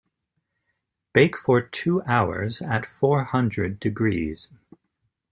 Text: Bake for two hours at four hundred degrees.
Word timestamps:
Bake 1.13 1.37
for 1.37 1.61
two 1.61 2.01
hours 2.07 2.59
at 2.59 2.87
four 2.87 3.23
hundred 3.23 3.79
degrees. 3.79 4.47